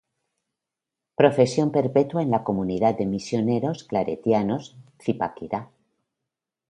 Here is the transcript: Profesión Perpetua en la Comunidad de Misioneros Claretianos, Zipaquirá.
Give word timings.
Profesión 1.13 1.71
Perpetua 1.71 2.23
en 2.23 2.31
la 2.31 2.43
Comunidad 2.43 2.97
de 2.97 3.05
Misioneros 3.05 3.83
Claretianos, 3.83 4.75
Zipaquirá. 4.99 5.69